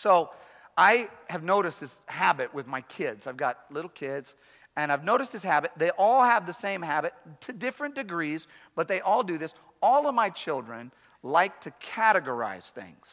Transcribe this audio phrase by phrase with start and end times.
[0.00, 0.30] So
[0.76, 3.26] I have noticed this habit with my kids.
[3.26, 4.36] I've got little kids,
[4.76, 5.72] and I've noticed this habit.
[5.76, 9.54] They all have the same habit to different degrees, but they all do this.
[9.82, 10.92] All of my children
[11.24, 13.08] like to categorize things.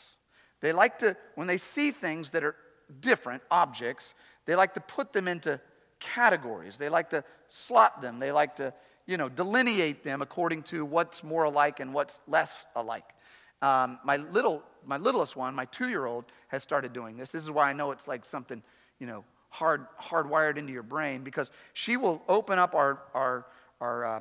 [0.61, 2.55] They like to, when they see things that are
[2.99, 4.13] different objects,
[4.45, 5.59] they like to put them into
[5.99, 6.77] categories.
[6.77, 8.19] They like to slot them.
[8.19, 8.71] They like to,
[9.07, 13.14] you know, delineate them according to what's more alike and what's less alike.
[13.61, 17.31] Um, my little, my littlest one, my two-year-old, has started doing this.
[17.31, 18.61] This is why I know it's like something,
[18.99, 23.45] you know, hard, hardwired into your brain because she will open up our, our,
[23.79, 24.19] our, uh,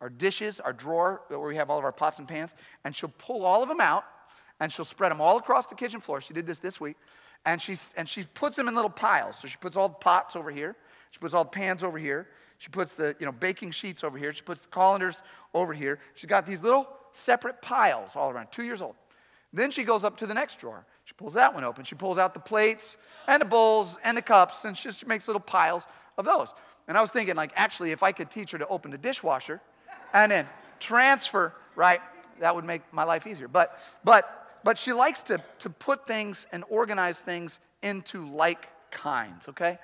[0.00, 3.12] our dishes, our drawer where we have all of our pots and pans, and she'll
[3.18, 4.04] pull all of them out
[4.60, 6.20] and she'll spread them all across the kitchen floor.
[6.20, 6.96] She did this this week.
[7.46, 9.36] And, she and she puts them in little piles.
[9.38, 10.76] So she puts all the pots over here.
[11.10, 12.28] She puts all the pans over here.
[12.58, 14.32] She puts the you know, baking sheets over here.
[14.32, 15.22] She puts the colanders
[15.52, 15.98] over here.
[16.14, 18.96] She's got these little separate piles all around, two years old.
[19.52, 20.84] Then she goes up to the next drawer.
[21.04, 21.84] She pulls that one open.
[21.84, 22.96] She pulls out the plates
[23.28, 25.84] and the bowls and the cups, and she just makes little piles
[26.18, 26.48] of those.
[26.88, 29.60] And I was thinking, like, actually, if I could teach her to open the dishwasher
[30.12, 30.46] and then
[30.80, 32.00] transfer, right,
[32.40, 33.48] that would make my life easier.
[33.48, 39.48] But, but, but she likes to, to put things and organize things into like kinds,
[39.48, 39.78] okay?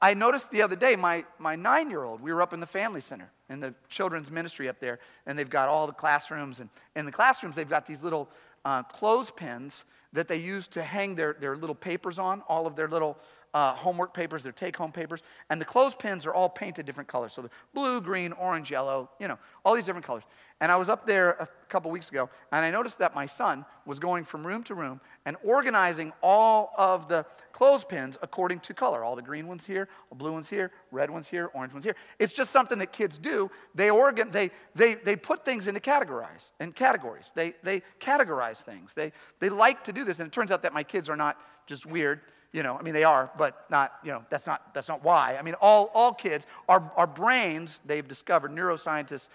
[0.00, 2.66] I noticed the other day, my, my nine year old, we were up in the
[2.66, 6.60] family center in the children's ministry up there, and they've got all the classrooms.
[6.60, 8.30] And in the classrooms, they've got these little
[8.64, 12.88] uh, clothespins that they use to hang their, their little papers on, all of their
[12.88, 13.18] little
[13.54, 15.22] uh, homework papers, their take home papers.
[15.50, 17.32] And the clothespins are all painted different colors.
[17.32, 20.24] So the blue, green, orange, yellow, you know, all these different colors.
[20.60, 23.64] And I was up there a couple weeks ago, and I noticed that my son
[23.86, 29.02] was going from room to room and organizing all of the clothespins according to color.
[29.02, 31.96] All the green ones here, blue ones here, red ones here, orange ones here.
[32.18, 33.50] It's just something that kids do.
[33.74, 37.32] They organ, they, they, they put things into categorize in categories.
[37.34, 38.92] They, they categorize things.
[38.94, 40.18] They, they like to do this.
[40.18, 42.20] And it turns out that my kids are not just weird
[42.52, 45.36] you know i mean they are but not you know that's not that's not why
[45.38, 49.28] i mean all all kids our, our brains they've discovered neuroscientists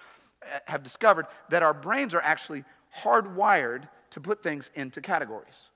[0.65, 2.63] have discovered that our brains are actually
[3.03, 5.69] hardwired to put things into categories.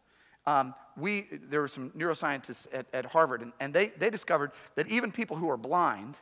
[0.46, 4.88] Um, we, there were some neuroscientists at, at Harvard, and, and they, they discovered that
[4.88, 6.16] even people who are blind,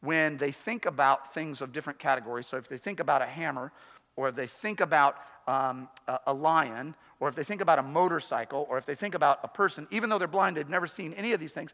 [0.00, 3.70] when they think about things of different categories, so if they think about a hammer,
[4.16, 5.16] or if they think about
[5.50, 9.14] um, a, a lion, or if they think about a motorcycle, or if they think
[9.14, 11.72] about a person, even though they're blind, they've never seen any of these things,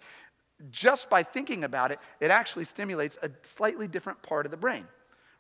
[0.71, 4.87] just by thinking about it, it actually stimulates a slightly different part of the brain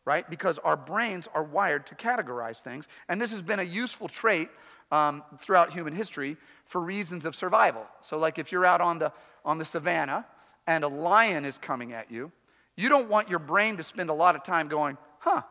[0.07, 0.31] right?
[0.31, 2.87] Because our brains are wired to categorize things.
[3.09, 4.49] And this has been a useful trait
[4.93, 7.85] um, throughout human history for reasons of survival.
[8.01, 9.13] So, like if you're out on the,
[9.45, 10.25] on the savannah
[10.69, 12.31] and a lion is coming at you,
[12.77, 15.43] you don't want your brain to spend a lot of time going, huh,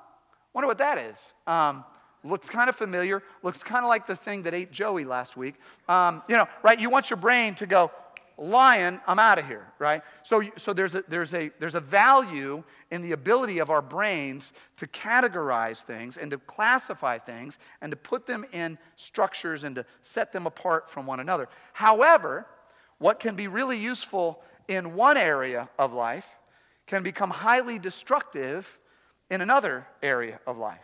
[0.53, 1.33] wonder what that is.
[1.45, 1.83] Um,
[2.25, 5.55] looks kind of familiar, looks kind of like the thing that ate Joey last week.
[5.87, 6.79] Um, you know, right?
[6.79, 7.91] You want your brain to go,
[8.37, 10.01] lion, I'm out of here, right?
[10.23, 14.51] So, so there's, a, there's, a, there's a value in the ability of our brains
[14.77, 19.85] to categorize things and to classify things and to put them in structures and to
[20.01, 21.47] set them apart from one another.
[21.73, 22.45] However,
[22.97, 26.25] what can be really useful in one area of life
[26.87, 28.67] can become highly destructive
[29.29, 30.79] in another area of life.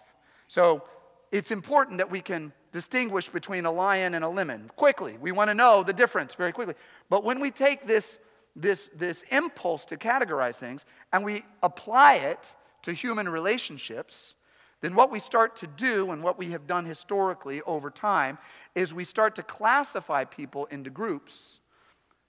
[0.48, 0.84] So
[1.32, 5.18] it's important that we can distinguish between a lion and a lemon quickly.
[5.20, 6.76] We want to know the difference very quickly.
[7.10, 8.18] But when we take this,
[8.56, 12.40] this, this impulse to categorize things and we apply it
[12.84, 14.36] to human relationships,
[14.82, 18.38] then what we start to do and what we have done historically over time
[18.74, 21.60] is we start to classify people into groups.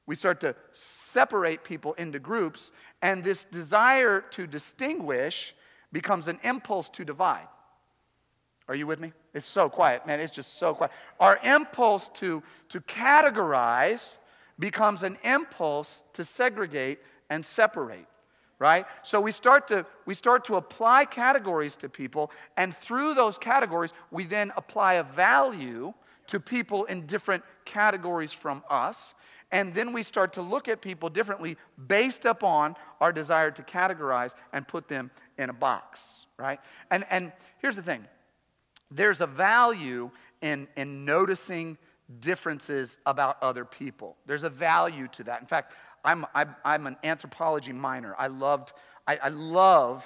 [0.07, 5.55] We start to separate people into groups, and this desire to distinguish
[5.93, 7.47] becomes an impulse to divide.
[8.73, 9.13] Are you with me?
[9.35, 10.19] It's so quiet, man.
[10.19, 10.93] It's just so quiet.
[11.21, 14.17] Our impulse to, to categorize
[14.59, 18.07] becomes an impulse to segregate and separate
[18.59, 23.37] right so we start to we start to apply categories to people and through those
[23.37, 25.93] categories we then apply a value
[26.27, 29.15] to people in different categories from us
[29.51, 31.57] and then we start to look at people differently
[31.89, 36.61] based upon our desire to categorize and put them in a box right
[36.91, 38.07] and and here's the thing
[38.95, 40.11] there's a value
[40.41, 41.79] in, in noticing
[42.21, 44.17] differences about other people.
[44.27, 45.41] There's a value to that.
[45.41, 45.75] In fact,
[46.05, 48.15] I'm, I'm, I'm an anthropology minor.
[48.19, 48.73] I loved,
[49.07, 50.05] I, I love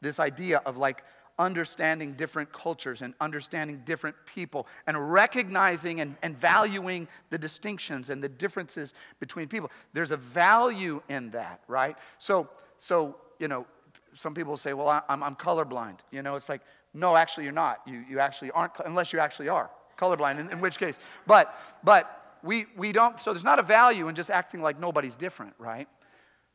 [0.00, 1.02] this idea of like
[1.38, 8.22] understanding different cultures and understanding different people and recognizing and, and valuing the distinctions and
[8.22, 9.70] the differences between people.
[9.92, 11.96] There's a value in that, right?
[12.18, 12.48] So,
[12.78, 13.66] so you know,
[14.14, 15.98] some people say, well, I'm, I'm colorblind.
[16.10, 16.62] You know, it's like,
[16.96, 17.82] no, actually, you're not.
[17.86, 20.98] You, you actually aren't, unless you actually are colorblind, in, in which case.
[21.26, 21.54] But,
[21.84, 25.54] but we, we don't, so there's not a value in just acting like nobody's different,
[25.58, 25.88] right?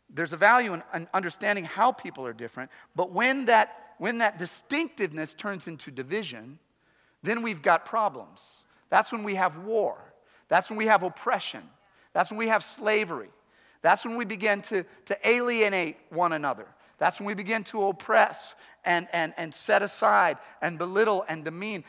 [0.10, 4.40] There's a value in, in understanding how people are different, but when that, when that
[4.40, 6.58] distinctiveness turns into division,
[7.24, 8.66] then we've got problems.
[8.90, 9.98] That's when we have war.
[10.50, 11.62] That's when we have oppression.
[12.14, 13.30] That's when we have slavery.
[13.82, 16.68] That's when we begin to, to alienate one another.
[17.02, 18.54] That's when we begin to oppress
[18.86, 21.84] and, and, and set aside and belittle and demean.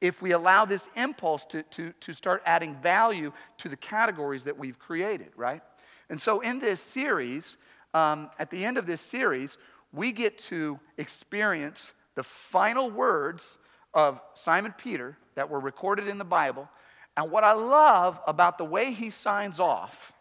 [0.00, 4.56] If we allow this impulse to, to, to start adding value to the categories that
[4.56, 5.60] we've created, right?
[6.08, 7.56] And so in this series,
[7.94, 9.58] um, at the end of this series,
[9.92, 13.58] we get to experience the final words
[13.92, 16.68] of Simon Peter that were recorded in the Bible.
[17.16, 20.12] And what I love about the way he signs off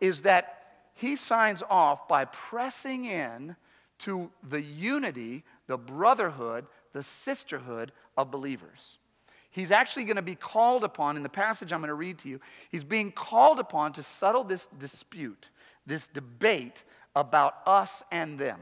[0.00, 0.57] is that
[0.98, 3.54] he signs off by pressing in
[3.98, 8.98] to the unity, the brotherhood, the sisterhood of believers.
[9.50, 12.28] He's actually going to be called upon, in the passage I'm going to read to
[12.28, 12.40] you,
[12.70, 15.50] he's being called upon to settle this dispute,
[15.86, 16.82] this debate
[17.14, 18.58] about us and them,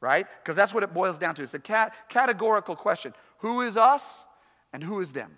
[0.00, 0.26] right?
[0.42, 1.42] Because that's what it boils down to.
[1.42, 4.24] It's a cat- categorical question who is us
[4.72, 5.36] and who is them,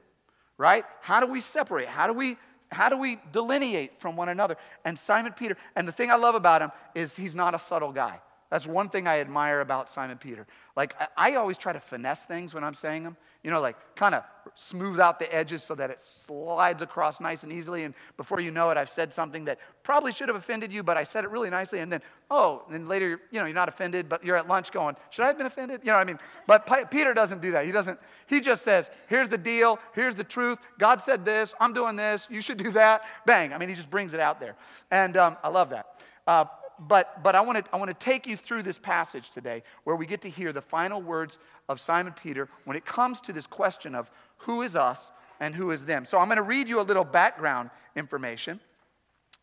[0.59, 0.85] right?
[1.01, 1.89] How do we separate?
[1.89, 2.37] How do we
[2.71, 4.57] how do we delineate from one another?
[4.85, 7.93] And Simon Peter, and the thing I love about him is he's not a subtle
[7.93, 8.21] guy.
[8.51, 10.45] That's one thing I admire about Simon Peter.
[10.77, 14.15] Like, I, always try to finesse things when I'm saying them, you know, like kind
[14.15, 14.25] of
[14.57, 17.85] smooth out the edges so that it slides across nice and easily.
[17.85, 20.97] And before you know it, I've said something that probably should have offended you, but
[20.97, 21.79] I said it really nicely.
[21.79, 24.73] And then, oh, and then later, you know, you're not offended, but you're at lunch
[24.73, 25.83] going, should I have been offended?
[25.85, 26.19] You know what I mean?
[26.49, 27.65] But Peter doesn't do that.
[27.65, 30.59] He doesn't, he just says, here's the deal, here's the truth.
[30.79, 33.03] God said this, I'm doing this, you should do that.
[33.27, 33.53] Bang.
[33.53, 34.57] I mean, he just brings it out there.
[34.91, 35.87] And um, I love that.
[36.27, 36.45] Uh,
[36.89, 39.97] but, but I, want to, I want to take you through this passage today where
[39.97, 41.39] we get to hear the final words
[41.69, 45.11] of Simon Peter when it comes to this question of who is us
[45.41, 46.07] and who is them.
[46.07, 48.61] So I'm going to read you a little background information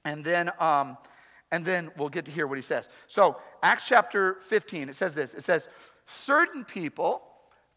[0.06, 0.98] and then, um,
[1.52, 2.90] and then we'll get to hear what he says.
[3.08, 5.68] So, Acts chapter 15, it says this it says,
[6.06, 7.22] Certain people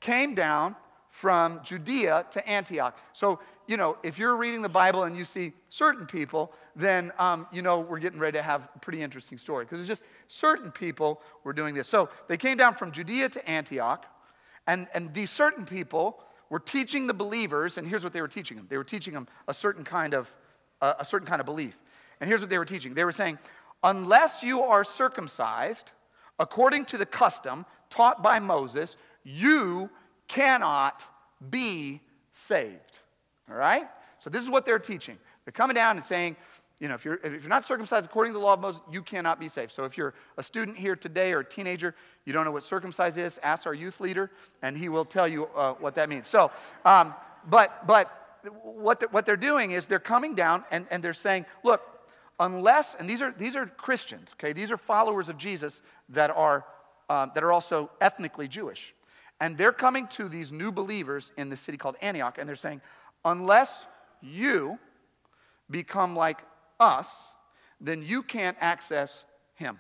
[0.01, 0.77] came down
[1.11, 2.97] from Judea to Antioch.
[3.13, 3.41] So,
[3.71, 7.63] you know, if you're reading the Bible and you see certain people, then um, you
[7.63, 11.23] know we're getting ready to have a pretty interesting story because it's just certain people
[11.45, 11.87] were doing this.
[11.87, 14.07] So they came down from Judea to Antioch,
[14.67, 16.19] and, and these certain people
[16.49, 18.67] were teaching the believers, and here's what they were teaching them.
[18.69, 20.29] They were teaching them a certain kind of,
[20.83, 21.79] uh, a certain kind of belief.
[22.21, 22.95] And here's what they were teaching.
[22.95, 23.39] They were saying,
[23.85, 25.93] unless you are circumcised
[26.41, 29.89] according to the custom taught by Moses, you
[30.27, 31.05] cannot
[31.51, 32.01] be
[32.33, 33.00] saved.
[33.51, 33.89] All right?
[34.19, 35.19] So this is what they're teaching.
[35.45, 36.37] They're coming down and saying,
[36.79, 39.03] you know, if you're, if you're not circumcised according to the law of Moses, you
[39.03, 39.73] cannot be saved.
[39.73, 41.95] So if you're a student here today or a teenager,
[42.25, 44.31] you don't know what circumcised is, ask our youth leader,
[44.63, 46.27] and he will tell you uh, what that means.
[46.27, 46.51] So,
[46.87, 47.15] um,
[47.49, 51.45] but, but what, the, what they're doing is they're coming down and, and they're saying,
[51.63, 51.83] look,
[52.39, 54.55] unless, and these are, these are Christians, okay?
[54.55, 56.65] These are followers of Jesus that are,
[57.11, 58.95] uh, that are also ethnically Jewish.
[59.41, 62.81] And they're coming to these new believers in the city called Antioch, and they're saying,
[63.25, 63.87] unless
[64.21, 64.79] you
[65.71, 66.39] become like
[66.79, 67.09] us,
[67.81, 69.25] then you can't access
[69.55, 69.79] him.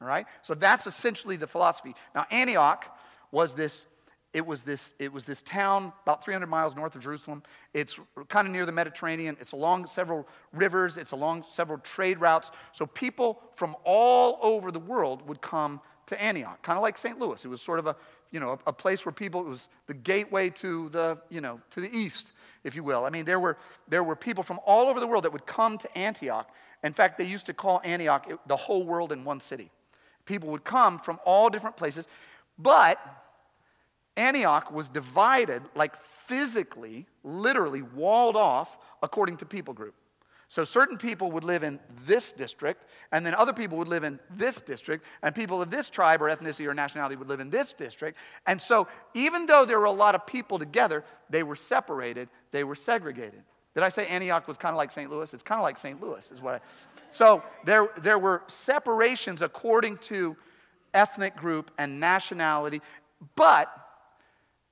[0.00, 0.26] All right?
[0.42, 1.94] So that's essentially the philosophy.
[2.14, 2.84] Now, Antioch
[3.32, 3.86] was this.
[4.32, 7.42] It was, this, it was this town about 300 miles north of Jerusalem.
[7.74, 7.98] It's
[8.28, 9.36] kind of near the Mediterranean.
[9.40, 10.98] It's along several rivers.
[10.98, 12.52] It's along several trade routes.
[12.72, 17.18] So people from all over the world would come to Antioch, kind of like St.
[17.18, 17.44] Louis.
[17.44, 17.96] It was sort of a,
[18.30, 21.60] you know, a, a place where people, it was the gateway to the, you know,
[21.70, 22.32] to the east
[22.64, 23.04] if you will.
[23.04, 23.56] I mean, there were,
[23.88, 26.50] there were people from all over the world that would come to Antioch.
[26.84, 29.70] In fact, they used to call Antioch the whole world in one city.
[30.24, 32.06] People would come from all different places,
[32.58, 32.98] but
[34.16, 35.94] Antioch was divided, like
[36.26, 39.94] physically, literally walled off according to people group.
[40.50, 41.78] So certain people would live in
[42.08, 45.88] this district, and then other people would live in this district, and people of this
[45.88, 48.18] tribe or ethnicity or nationality would live in this district.
[48.48, 52.64] And so even though there were a lot of people together, they were separated, they
[52.64, 53.44] were segregated.
[53.74, 55.08] Did I say Antioch was kind of like St.
[55.08, 55.32] Louis?
[55.32, 56.02] It's kind of like St.
[56.02, 56.60] Louis, is what I.
[57.12, 60.36] So there, there were separations according to
[60.94, 62.82] ethnic group and nationality,
[63.36, 63.70] but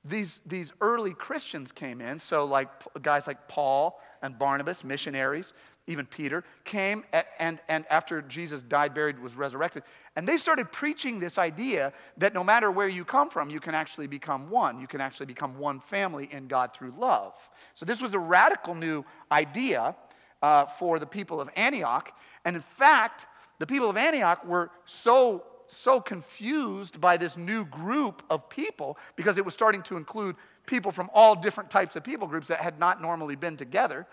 [0.04, 2.68] these, these early Christians came in, so like
[3.02, 5.52] guys like Paul and Barnabas, missionaries,
[5.88, 7.02] even Peter, came
[7.40, 9.82] and, and after Jesus died, buried, was resurrected,
[10.14, 13.74] and they started preaching this idea that no matter where you come from, you can
[13.74, 14.80] actually become one.
[14.80, 17.32] You can actually become one family in God through love.
[17.74, 19.96] So this was a radical new idea
[20.42, 22.12] uh, for the people of Antioch.
[22.44, 23.26] And in fact,
[23.58, 29.36] the people of Antioch were so so confused by this new group of people because
[29.36, 32.78] it was starting to include people from all different types of people groups that had
[32.78, 34.06] not normally been together.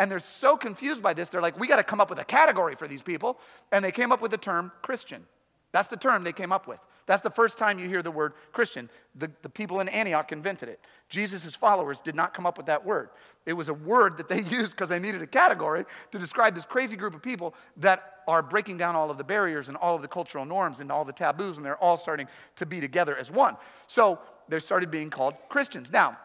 [0.00, 2.24] And they're so confused by this, they're like, we got to come up with a
[2.24, 3.38] category for these people.
[3.70, 5.26] And they came up with the term Christian.
[5.72, 6.80] That's the term they came up with.
[7.04, 8.88] That's the first time you hear the word Christian.
[9.16, 10.80] The, the people in Antioch invented it.
[11.10, 13.10] Jesus' followers did not come up with that word.
[13.44, 16.64] It was a word that they used because they needed a category to describe this
[16.64, 20.00] crazy group of people that are breaking down all of the barriers and all of
[20.00, 22.26] the cultural norms and all the taboos, and they're all starting
[22.56, 23.54] to be together as one.
[23.86, 25.92] So they started being called Christians.
[25.92, 26.16] Now,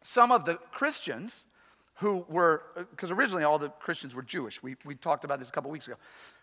[0.00, 1.46] some of the Christians
[1.96, 4.62] who were, uh, because originally all the Christians were Jewish.
[4.62, 5.96] We, we talked about this a couple weeks ago.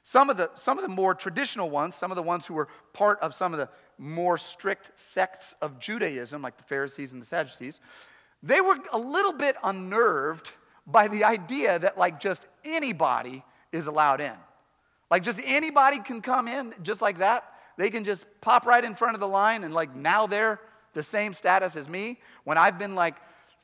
[0.04, 2.70] Some of, the, some of the more traditional ones, some of the ones who were
[2.94, 7.26] part of some of the more strict sects of Judaism, like the Pharisees and the
[7.26, 7.80] Sadducees,
[8.42, 10.52] they were a little bit unnerved
[10.88, 14.34] by the idea that, like, just anybody is allowed in.
[15.12, 17.44] Like, just anybody can come in just like that.
[17.78, 20.60] They can just pop right in front of the line and, like, now they're
[20.94, 22.20] the same status as me.
[22.46, 23.16] When I've been, like,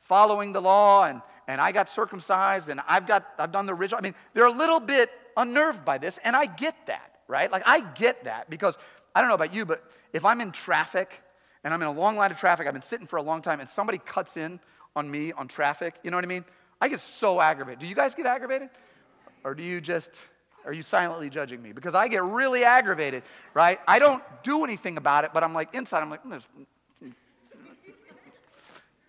[0.02, 3.98] following the law and, and I got circumcised and I've got I've done the ritual.
[3.98, 7.50] I mean, they're a little bit unnerved by this, and I get that, right?
[7.50, 8.76] Like I get that because
[9.14, 11.10] I don't know about you, but if I'm in traffic
[11.64, 13.58] and I'm in a long line of traffic, I've been sitting for a long time,
[13.58, 14.60] and somebody cuts in
[14.94, 16.44] on me on traffic, you know what I mean?
[16.80, 17.80] I get so aggravated.
[17.80, 18.68] Do you guys get aggravated?
[19.42, 20.10] Or do you just
[20.66, 21.72] are you silently judging me?
[21.72, 23.22] Because I get really aggravated,
[23.54, 23.80] right?
[23.88, 26.42] I don't do anything about it, but I'm like inside, I'm like, mm,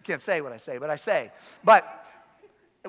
[0.04, 1.32] can't say what I say, but I say.
[1.64, 1.99] But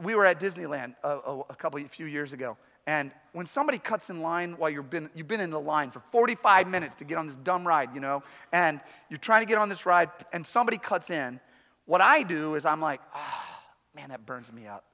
[0.03, 2.57] we were at Disneyland a, a, a couple, a few years ago,
[2.87, 6.01] and when somebody cuts in line while you've been, you've been in the line for
[6.13, 9.59] 45 minutes to get on this dumb ride, you know, and you're trying to get
[9.59, 11.41] on this ride, and somebody cuts in,
[11.87, 13.59] what I do is I'm like, oh,
[13.95, 14.85] man, that burns me up.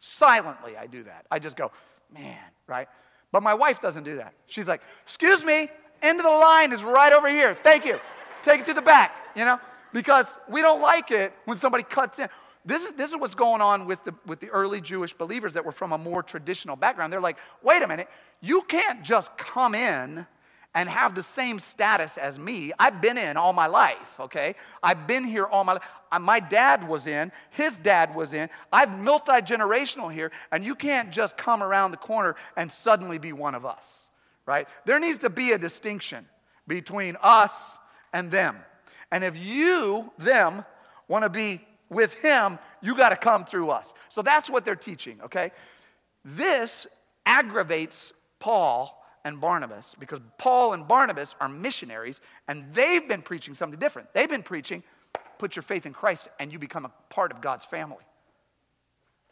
[0.00, 1.26] Silently, I do that.
[1.30, 1.70] I just go,
[2.12, 2.88] man, right?
[3.32, 4.34] But my wife doesn't do that.
[4.46, 5.68] She's like, excuse me,
[6.02, 7.56] end of the line is right over here.
[7.62, 7.98] Thank you.
[8.42, 9.58] Take it to the back, you know?
[9.94, 12.28] because we don't like it when somebody cuts in.
[12.64, 15.64] This is, this is what's going on with the, with the early Jewish believers that
[15.64, 17.12] were from a more traditional background.
[17.12, 18.08] They're like, wait a minute,
[18.40, 20.26] you can't just come in
[20.74, 22.72] and have the same status as me.
[22.78, 24.56] I've been in all my life, okay?
[24.82, 25.82] I've been here all my life.
[26.20, 28.48] My dad was in, his dad was in.
[28.72, 33.32] I'm multi generational here, and you can't just come around the corner and suddenly be
[33.32, 34.08] one of us,
[34.46, 34.66] right?
[34.84, 36.26] There needs to be a distinction
[36.66, 37.78] between us
[38.12, 38.56] and them.
[39.12, 40.64] And if you, them,
[41.06, 41.60] want to be
[41.94, 43.94] with him, you got to come through us.
[44.10, 45.52] So that's what they're teaching, okay?
[46.24, 46.86] This
[47.24, 53.78] aggravates Paul and Barnabas because Paul and Barnabas are missionaries and they've been preaching something
[53.78, 54.12] different.
[54.12, 54.82] They've been preaching,
[55.38, 58.04] put your faith in Christ and you become a part of God's family.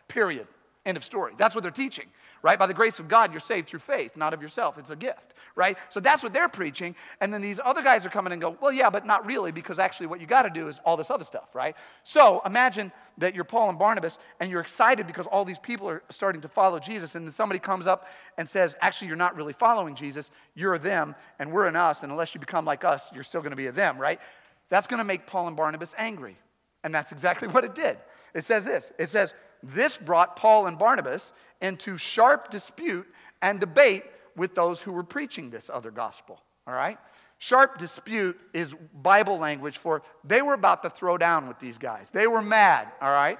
[0.09, 0.47] Period.
[0.85, 1.35] End of story.
[1.37, 2.07] That's what they're teaching,
[2.43, 2.59] right?
[2.59, 4.77] By the grace of God, you're saved through faith, not of yourself.
[4.77, 5.79] It's a gift, right?
[5.91, 6.95] So that's what they're preaching.
[7.21, 9.79] And then these other guys are coming and go, well, yeah, but not really, because
[9.79, 11.77] actually what you got to do is all this other stuff, right?
[12.05, 16.03] So imagine that you're Paul and Barnabas and you're excited because all these people are
[16.11, 17.15] starting to follow Jesus.
[17.15, 18.09] And then somebody comes up
[18.39, 20.31] and says, actually, you're not really following Jesus.
[20.55, 22.03] You're them and we're an us.
[22.03, 24.21] And unless you become like us, you're still going to be a them, right?
[24.69, 26.37] That's going to make Paul and Barnabas angry.
[26.83, 27.99] And that's exactly what it did.
[28.35, 33.07] It says this it says, this brought Paul and Barnabas into sharp dispute
[33.41, 34.05] and debate
[34.37, 36.41] with those who were preaching this other gospel.
[36.67, 36.99] All right?
[37.39, 42.07] Sharp dispute is Bible language for they were about to throw down with these guys.
[42.13, 43.39] They were mad, all right?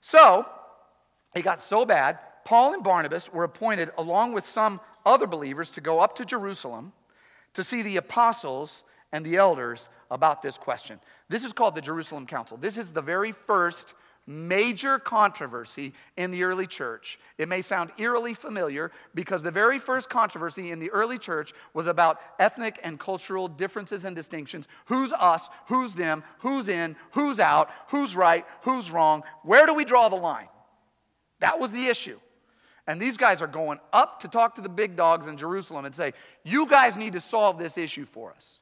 [0.00, 0.46] So,
[1.34, 5.80] it got so bad, Paul and Barnabas were appointed along with some other believers to
[5.80, 6.92] go up to Jerusalem
[7.54, 11.00] to see the apostles and the elders about this question.
[11.28, 12.56] This is called the Jerusalem Council.
[12.56, 13.94] This is the very first
[14.28, 17.18] major controversy in the early church.
[17.38, 21.86] It may sound eerily familiar because the very first controversy in the early church was
[21.86, 24.68] about ethnic and cultural differences and distinctions.
[24.84, 25.48] Who's us?
[25.68, 26.22] Who's them?
[26.40, 26.94] Who's in?
[27.12, 27.70] Who's out?
[27.88, 28.44] Who's right?
[28.62, 29.22] Who's wrong?
[29.44, 30.48] Where do we draw the line?
[31.40, 32.20] That was the issue.
[32.86, 35.94] And these guys are going up to talk to the big dogs in Jerusalem and
[35.94, 36.12] say,
[36.44, 38.60] You guys need to solve this issue for us.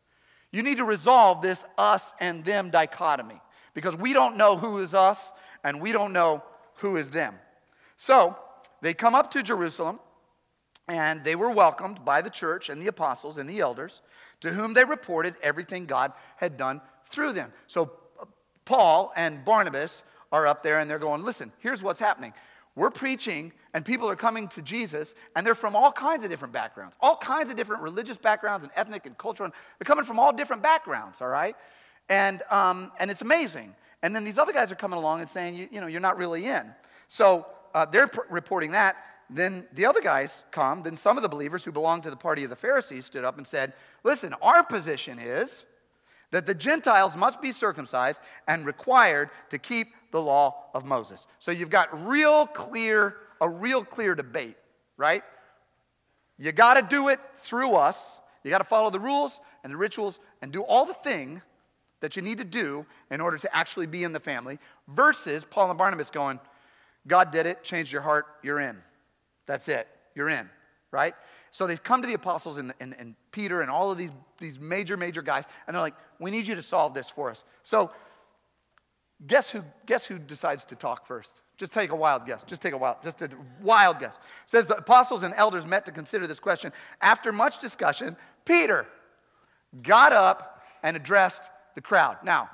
[0.52, 3.40] You need to resolve this us and them dichotomy
[3.74, 5.30] because we don't know who is us
[5.66, 6.44] and we don't know
[6.76, 7.34] who is them.
[7.96, 8.36] So
[8.82, 9.98] they come up to Jerusalem,
[10.86, 14.00] and they were welcomed by the church and the apostles and the elders,
[14.42, 16.80] to whom they reported everything God had done
[17.10, 17.52] through them.
[17.66, 17.90] So
[18.64, 22.32] Paul and Barnabas are up there and they're going, listen, here's what's happening.
[22.76, 26.54] We're preaching, and people are coming to Jesus, and they're from all kinds of different
[26.54, 29.50] backgrounds, all kinds of different religious backgrounds and ethnic and cultural.
[29.78, 31.56] They're coming from all different backgrounds, all right?
[32.08, 33.74] And, um, and it's amazing.
[34.06, 36.16] And then these other guys are coming along and saying, you, you know, you're not
[36.16, 36.70] really in.
[37.08, 37.44] So
[37.74, 38.94] uh, they're pr- reporting that.
[39.28, 40.84] Then the other guys come.
[40.84, 43.36] Then some of the believers who belonged to the party of the Pharisees stood up
[43.36, 43.72] and said,
[44.04, 45.64] listen, our position is
[46.30, 51.26] that the Gentiles must be circumcised and required to keep the law of Moses.
[51.40, 54.56] So you've got real clear a real clear debate,
[54.96, 55.24] right?
[56.38, 58.18] You got to do it through us.
[58.44, 61.42] You got to follow the rules and the rituals and do all the thing
[62.06, 65.70] that you need to do in order to actually be in the family, versus Paul
[65.70, 66.38] and Barnabas going,
[67.08, 68.76] God did it, changed your heart, you're in.
[69.46, 70.48] That's it, you're in,
[70.92, 71.14] right?
[71.50, 74.60] So they've come to the apostles and, and, and Peter and all of these, these
[74.60, 77.42] major, major guys, and they're like, we need you to solve this for us.
[77.64, 77.90] So
[79.26, 81.42] guess who, guess who decides to talk first?
[81.56, 82.44] Just take a wild guess.
[82.46, 84.14] Just take a wild, just a wild guess.
[84.14, 86.72] It says the apostles and elders met to consider this question.
[87.00, 88.86] After much discussion, Peter
[89.82, 92.16] got up and addressed the crowd.
[92.24, 92.50] Now,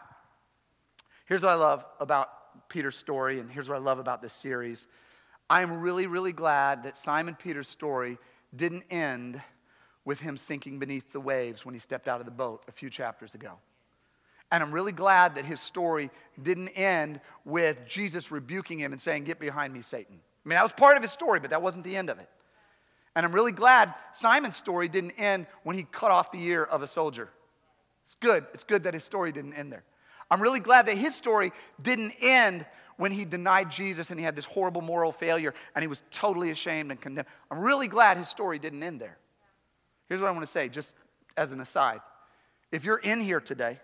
[1.25, 4.87] here's what I love about Peter's story, and here's what I love about this series.
[5.49, 8.19] I'm really, really glad that Simon Peter's story
[8.55, 9.41] didn't end
[10.05, 12.91] with him sinking beneath the waves when he stepped out of the boat a few
[12.91, 13.53] chapters ago.
[14.51, 16.11] And I'm really glad that his story
[16.43, 20.17] didn't end with Jesus rebuking him and saying, Get behind me, Satan.
[20.45, 22.29] I mean, that was part of his story, but that wasn't the end of it.
[23.15, 26.83] And I'm really glad Simon's story didn't end when he cut off the ear of
[26.83, 27.31] a soldier.
[28.07, 28.47] It's good.
[28.55, 29.85] It's good that his story didn't end there.
[30.31, 32.65] I'm really glad that his story didn't end
[32.97, 36.51] when he denied Jesus and he had this horrible moral failure and he was totally
[36.51, 37.29] ashamed and condemned.
[37.51, 39.19] I'm really glad his story didn't end there.
[40.09, 40.95] Here's what I want to say, just
[41.37, 42.01] as an aside.
[42.71, 43.79] If you're in here today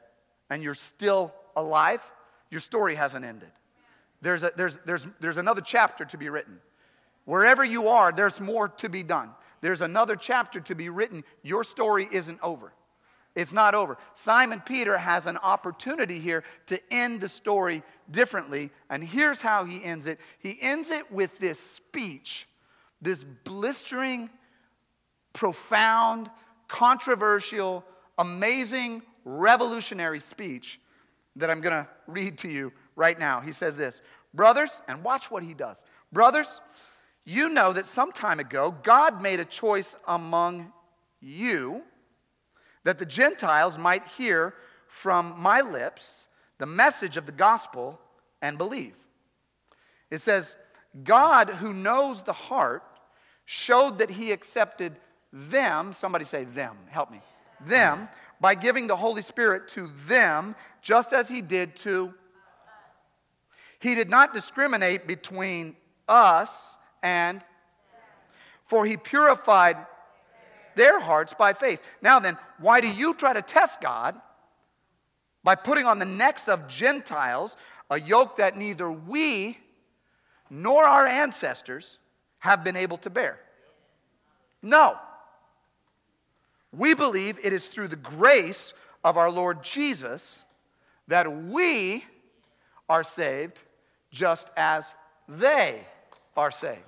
[0.50, 2.00] and you're still alive,
[2.50, 3.50] your story hasn't ended.
[4.22, 6.58] There's, a, there's, there's, there's another chapter to be written.
[7.24, 9.30] Wherever you are, there's more to be done.
[9.60, 11.24] There's another chapter to be written.
[11.42, 12.72] Your story isn't over.
[13.38, 13.98] It's not over.
[14.14, 18.72] Simon Peter has an opportunity here to end the story differently.
[18.90, 22.48] And here's how he ends it he ends it with this speech,
[23.00, 24.28] this blistering,
[25.34, 26.28] profound,
[26.66, 27.84] controversial,
[28.18, 30.80] amazing, revolutionary speech
[31.36, 33.40] that I'm going to read to you right now.
[33.40, 34.02] He says this
[34.34, 35.76] Brothers, and watch what he does.
[36.12, 36.60] Brothers,
[37.24, 40.72] you know that some time ago God made a choice among
[41.20, 41.84] you
[42.84, 44.54] that the Gentiles might hear
[44.86, 46.26] from my lips
[46.58, 47.98] the message of the gospel
[48.42, 48.94] and believe.
[50.10, 50.56] It says,
[51.04, 52.82] God, who knows the heart,
[53.44, 54.96] showed that he accepted
[55.32, 57.20] them, somebody say them, help me,
[57.66, 58.08] them,
[58.40, 62.12] by giving the Holy Spirit to them, just as he did to.
[63.80, 65.76] He did not discriminate between
[66.08, 66.50] us
[67.02, 67.42] and,
[68.64, 69.76] for he purified
[70.78, 71.80] their hearts by faith.
[72.00, 74.18] Now then, why do you try to test God
[75.44, 77.56] by putting on the necks of Gentiles
[77.90, 79.58] a yoke that neither we
[80.48, 81.98] nor our ancestors
[82.38, 83.38] have been able to bear?
[84.62, 84.96] No.
[86.72, 90.42] We believe it is through the grace of our Lord Jesus
[91.08, 92.04] that we
[92.88, 93.60] are saved
[94.12, 94.84] just as
[95.28, 95.80] they
[96.36, 96.78] are saved.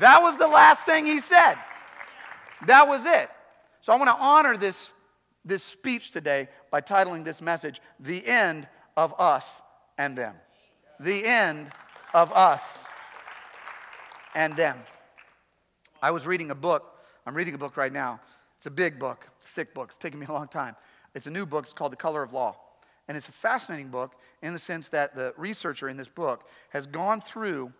[0.00, 1.56] That was the last thing he said.
[2.66, 3.30] That was it.
[3.80, 4.92] So I want to honor this,
[5.44, 8.66] this speech today by titling this message, The End
[8.96, 9.46] of Us
[9.96, 10.34] and Them.
[11.00, 11.68] The End
[12.12, 12.62] of Us
[14.34, 14.78] and Them.
[16.02, 16.84] I was reading a book.
[17.26, 18.20] I'm reading a book right now.
[18.56, 19.90] It's a big book, thick book.
[19.90, 20.74] It's taken me a long time.
[21.14, 21.64] It's a new book.
[21.64, 22.56] It's called The Color of Law.
[23.06, 26.86] And it's a fascinating book in the sense that the researcher in this book has
[26.86, 27.72] gone through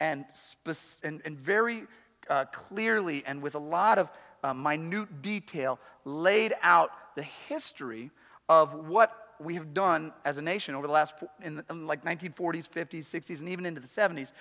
[0.00, 1.84] and, spe- and, and very
[2.28, 4.10] uh, clearly and with a lot of
[4.44, 8.10] uh, minute detail laid out the history
[8.48, 12.04] of what we have done as a nation over the last, in, the, in like
[12.04, 14.32] 1940s, 50s, 60s, and even into the 70s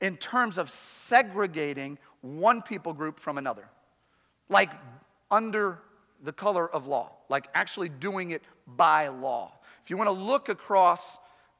[0.00, 3.68] in terms of segregating one people group from another.
[4.48, 4.70] Like
[5.30, 5.78] under
[6.22, 8.42] the color of law, like actually doing it
[8.76, 9.52] by law.
[9.82, 11.16] If you want to look across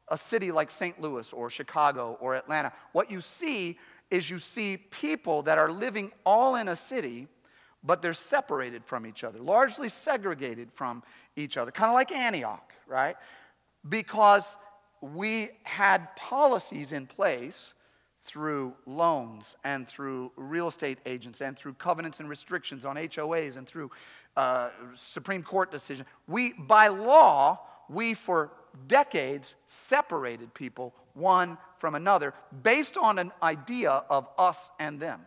[0.09, 1.01] a city like St.
[1.01, 3.79] Louis or Chicago or Atlanta, what you see
[4.11, 7.29] is you see people that are living all in a city
[7.85, 11.03] but they're separated from each other, largely segregated from
[11.37, 13.17] each other, kind of like Antioch, right?
[13.89, 14.57] Because
[15.01, 17.75] we had policies in place
[18.25, 23.67] through loans and through real estate agents and through covenants and restrictions on HOAs and
[23.67, 23.91] through
[24.37, 26.09] uh, Supreme Court decisions.
[26.27, 28.51] We, by law, we for
[28.89, 35.21] decades separated people one from another based on an idea of us and them.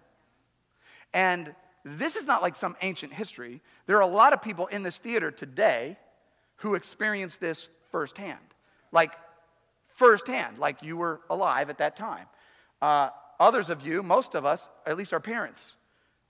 [1.13, 3.61] And this is not like some ancient history.
[3.85, 5.97] There are a lot of people in this theater today
[6.57, 8.39] who experienced this firsthand.
[8.91, 9.13] Like,
[9.95, 12.25] firsthand, like you were alive at that time.
[12.81, 13.09] Uh,
[13.39, 15.75] others of you, most of us, at least our parents,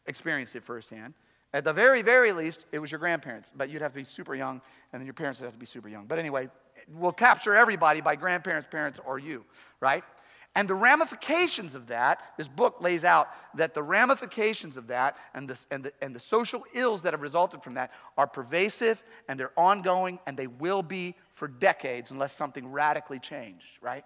[0.05, 1.13] experienced it firsthand.
[1.53, 4.35] At the very, very least, it was your grandparents, but you'd have to be super
[4.35, 6.05] young, and then your parents would have to be super young.
[6.05, 6.49] But anyway,
[6.93, 9.45] we'll capture everybody by grandparents, parents, or you,
[9.79, 10.03] right?
[10.57, 15.47] And the ramifications of that, this book lays out that the ramifications of that and
[15.47, 19.39] the, and, the, and the social ills that have resulted from that are pervasive and
[19.39, 24.03] they're ongoing and they will be for decades unless something radically changed, right?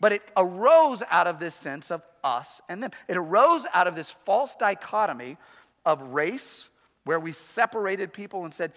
[0.00, 2.90] But it arose out of this sense of us and them.
[3.06, 5.36] It arose out of this false dichotomy
[5.84, 6.68] of race,
[7.04, 8.72] where we separated people and said,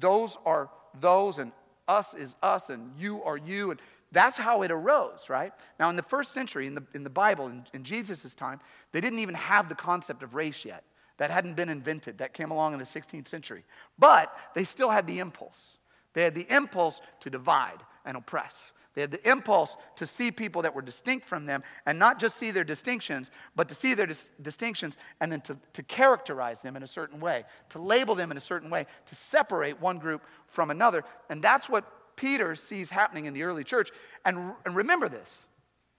[0.00, 0.68] those are
[1.00, 1.50] those, and
[1.88, 3.70] us is us, and you are you.
[3.70, 3.80] And
[4.12, 5.52] that's how it arose, right?
[5.80, 8.60] Now, in the first century, in the, in the Bible, in, in Jesus' time,
[8.92, 10.84] they didn't even have the concept of race yet.
[11.16, 12.18] That hadn't been invented.
[12.18, 13.64] That came along in the 16th century.
[13.98, 15.78] But they still had the impulse.
[16.14, 18.72] They had the impulse to divide and oppress.
[18.94, 22.36] They had the impulse to see people that were distinct from them and not just
[22.36, 26.76] see their distinctions, but to see their dis- distinctions and then to, to characterize them
[26.76, 30.22] in a certain way, to label them in a certain way, to separate one group
[30.46, 31.04] from another.
[31.30, 33.90] And that's what Peter sees happening in the early church.
[34.24, 35.44] And, and remember this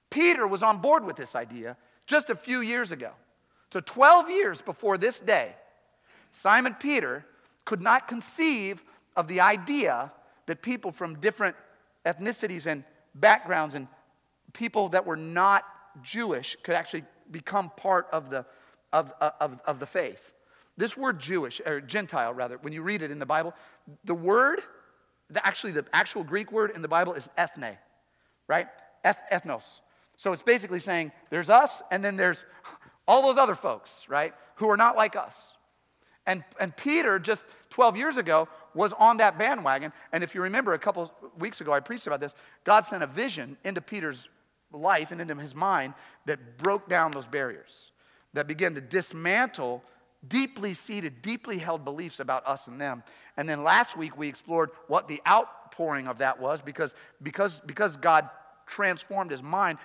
[0.10, 1.76] Peter was on board with this idea
[2.08, 3.12] just a few years ago.
[3.74, 5.54] So, 12 years before this day,
[6.32, 7.26] Simon Peter
[7.66, 8.82] could not conceive
[9.18, 10.14] of the idea
[10.46, 11.58] that people from different
[12.06, 13.88] ethnicities and backgrounds and
[14.54, 15.66] people that were not
[16.04, 18.46] Jewish could actually become part of the,
[18.94, 20.32] of, of, of the faith.
[20.78, 23.54] This word Jewish, or Gentile rather, when you read it in the Bible,
[24.06, 24.62] the word
[25.30, 27.78] the, actually, the actual Greek word in the Bible is ethne,
[28.48, 28.68] right?
[29.04, 29.64] Eth, ethnos.
[30.18, 32.44] So it's basically saying there's us, and then there's
[33.08, 35.36] all those other folks, right, who are not like us.
[36.26, 39.92] And, and Peter, just 12 years ago, was on that bandwagon.
[40.14, 42.34] And if you remember, a couple weeks ago, I preached about this.
[42.64, 44.30] God sent a vision into Peter's
[44.72, 45.94] life and into his mind
[46.26, 47.92] that broke down those barriers,
[48.34, 49.84] that began to dismantle
[50.28, 53.04] deeply seated, deeply held beliefs about us and them.
[53.38, 57.98] And then last week we explored what the outpouring of that was because, because, because
[57.98, 58.30] God
[58.66, 59.78] transformed his mind,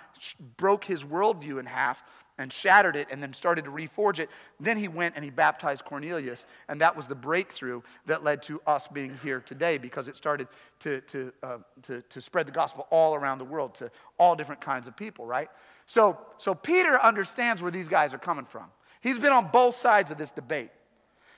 [0.57, 2.01] broke his worldview in half,
[2.39, 4.29] and shattered it, and then started to reforge it.
[4.61, 8.61] Then he went and he baptized Cornelius, and that was the breakthrough that led to
[8.65, 10.47] us being here today because it started
[10.79, 14.61] to, to, uh, to, to spread the gospel all around the world to all different
[14.61, 15.49] kinds of people, right?
[15.85, 18.67] So, so Peter understands where these guys are coming from.
[19.01, 20.71] He's been on both sides of this debate.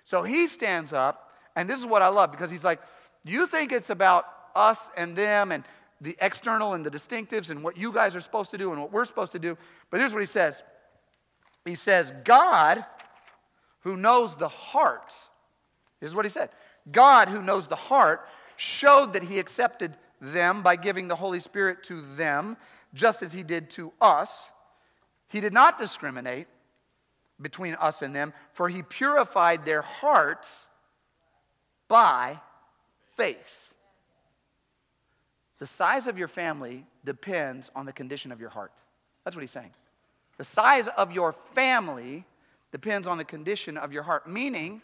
[0.03, 2.81] So he stands up, and this is what I love because he's like,
[3.23, 5.63] You think it's about us and them and
[6.01, 8.91] the external and the distinctives and what you guys are supposed to do and what
[8.91, 9.57] we're supposed to do.
[9.89, 10.63] But here's what he says
[11.65, 12.83] He says, God,
[13.81, 15.13] who knows the heart,
[15.99, 16.49] here's what he said
[16.91, 21.83] God, who knows the heart, showed that he accepted them by giving the Holy Spirit
[21.83, 22.57] to them,
[22.93, 24.51] just as he did to us.
[25.27, 26.47] He did not discriminate
[27.41, 30.67] between us and them, for he purified their hearts
[31.87, 32.39] by
[33.15, 33.37] faith.
[35.59, 38.71] The size of your family depends on the condition of your heart.
[39.23, 39.71] That's what he's saying.
[40.37, 42.25] The size of your family
[42.71, 44.81] depends on the condition of your heart, meaning,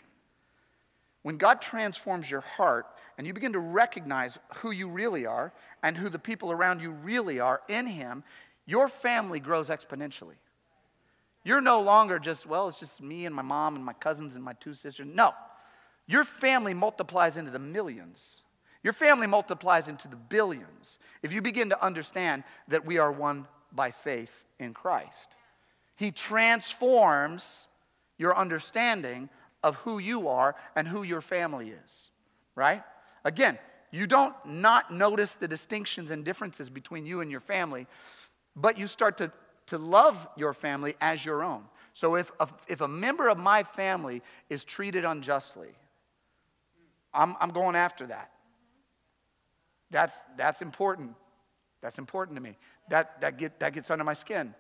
[1.23, 2.85] when God transforms your heart
[3.17, 5.51] and you begin to recognize who you really are
[5.83, 8.23] and who the people around you really are in Him,
[8.65, 10.35] your family grows exponentially.
[11.47, 14.43] You're no longer just, well, it's just me and my mom and my cousins and
[14.43, 15.07] my two sisters.
[15.09, 15.31] No.
[16.05, 18.41] Your family multiplies into the millions.
[18.83, 23.47] Your family multiplies into the billions if you begin to understand that we are one
[23.71, 25.37] by faith in Christ.
[25.95, 27.67] He transforms
[28.17, 29.29] your understanding
[29.63, 32.11] of who you are and who your family is,
[32.55, 32.83] right?
[33.23, 33.57] Again,
[33.91, 37.87] you don't not notice the distinctions and differences between you and your family,
[38.53, 39.31] but you start to
[39.67, 41.63] to love your family as your own.
[41.93, 45.69] So if a, if a member of my family is treated unjustly,
[47.13, 48.31] I'm, I'm going after that.
[49.89, 51.13] That's, that's important.
[51.81, 52.57] That's important to me.
[52.89, 54.53] That, that, get, that gets under my skin,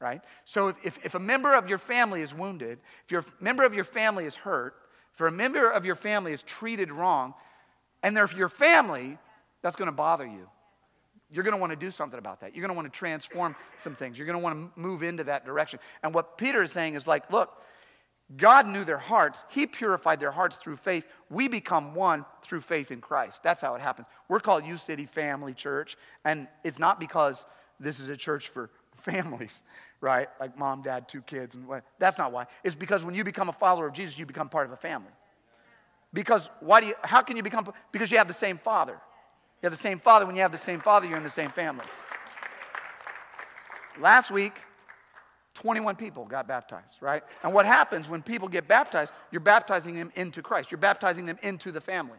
[0.00, 0.20] right?
[0.44, 3.74] So if, if, if a member of your family is wounded, if your member of
[3.74, 4.74] your family is hurt,
[5.14, 7.34] if a member of your family is treated wrong,
[8.02, 9.18] and they're your family,
[9.62, 10.48] that's going to bother you
[11.30, 12.54] you're going to want to do something about that.
[12.54, 14.18] You're going to want to transform some things.
[14.18, 15.80] You're going to want to move into that direction.
[16.02, 17.50] And what Peter is saying is like, look,
[18.36, 19.42] God knew their hearts.
[19.50, 21.04] He purified their hearts through faith.
[21.28, 23.42] We become one through faith in Christ.
[23.42, 24.08] That's how it happens.
[24.28, 27.44] We're called U City Family Church, and it's not because
[27.78, 28.70] this is a church for
[29.02, 29.62] families,
[30.00, 30.28] right?
[30.40, 31.84] Like mom, dad, two kids, and what.
[31.98, 32.46] That's not why.
[32.64, 35.12] It's because when you become a follower of Jesus, you become part of a family.
[36.14, 36.94] Because why do you?
[37.02, 37.70] How can you become?
[37.92, 38.98] Because you have the same Father.
[39.64, 40.26] You have the same father.
[40.26, 41.86] When you have the same father, you're in the same family.
[43.98, 44.52] Last week,
[45.54, 47.22] 21 people got baptized, right?
[47.42, 50.70] And what happens when people get baptized, you're baptizing them into Christ.
[50.70, 52.18] You're baptizing them into the family.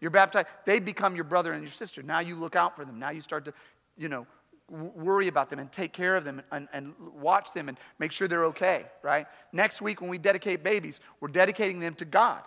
[0.00, 2.00] You're baptized, they become your brother and your sister.
[2.00, 3.00] Now you look out for them.
[3.00, 3.54] Now you start to,
[3.98, 4.24] you know,
[4.70, 8.28] worry about them and take care of them and, and watch them and make sure
[8.28, 9.26] they're okay, right?
[9.52, 12.42] Next week, when we dedicate babies, we're dedicating them to God.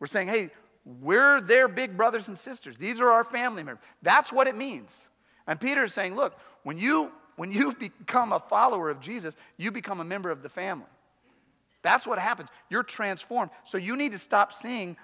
[0.00, 0.50] We're saying, hey,
[0.86, 2.78] we're their big brothers and sisters.
[2.78, 3.84] These are our family members.
[4.02, 4.90] That's what it means.
[5.48, 9.70] And Peter is saying, look, when you when you become a follower of Jesus, you
[9.70, 10.86] become a member of the family.
[11.82, 12.48] That's what happens.
[12.70, 13.50] You're transformed.
[13.64, 14.96] So you need to stop seeing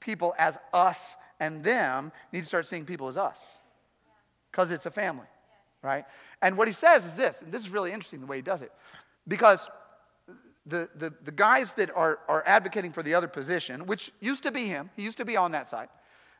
[0.00, 2.12] people as us and them.
[2.32, 3.40] You need to start seeing people as us.
[4.50, 5.26] Because it's a family,
[5.82, 6.04] right?
[6.42, 8.62] And what he says is this, and this is really interesting the way he does
[8.62, 8.72] it.
[9.26, 9.68] Because
[10.66, 14.50] the, the, the guys that are, are advocating for the other position, which used to
[14.50, 15.88] be him, he used to be on that side,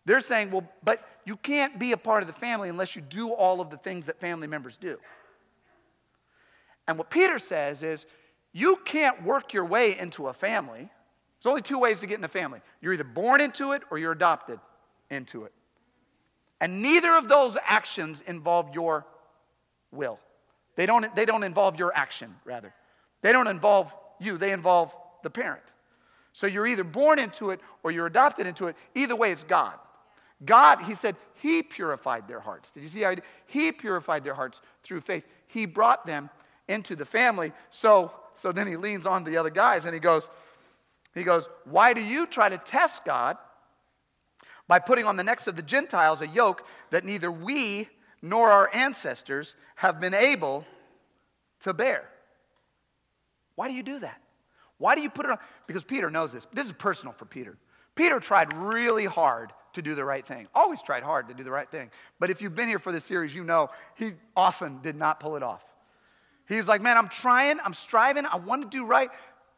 [0.06, 3.30] they're saying, well, but you can't be a part of the family unless you do
[3.30, 4.98] all of the things that family members do.
[6.86, 8.04] And what Peter says is,
[8.52, 10.88] you can't work your way into a family.
[11.42, 13.98] There's only two ways to get in a family you're either born into it or
[13.98, 14.60] you're adopted
[15.10, 15.52] into it.
[16.60, 19.06] And neither of those actions involve your
[19.90, 20.18] will.
[20.76, 22.72] They don't, they don't involve your action, rather.
[23.22, 25.62] They don't involve you, they involve the parent.
[26.32, 28.76] So you're either born into it or you're adopted into it.
[28.94, 29.74] Either way, it's God.
[30.44, 32.70] God, he said, he purified their hearts.
[32.70, 35.24] Did you see how he, he purified their hearts through faith?
[35.46, 36.28] He brought them
[36.68, 37.52] into the family.
[37.70, 40.28] So, so then he leans on the other guys and he goes,
[41.14, 43.36] he goes, Why do you try to test God
[44.66, 47.88] by putting on the necks of the Gentiles a yoke that neither we
[48.20, 50.64] nor our ancestors have been able
[51.60, 52.08] to bear?
[53.56, 54.20] Why do you do that?
[54.78, 55.38] Why do you put it on?
[55.66, 56.46] Because Peter knows this.
[56.52, 57.56] This is personal for Peter.
[57.94, 60.48] Peter tried really hard to do the right thing.
[60.54, 61.90] Always tried hard to do the right thing.
[62.18, 65.36] But if you've been here for this series, you know he often did not pull
[65.36, 65.62] it off.
[66.48, 69.10] He's like, man, I'm trying, I'm striving, I want to do right.